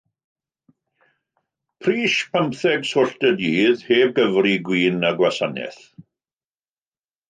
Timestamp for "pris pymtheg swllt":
1.87-3.29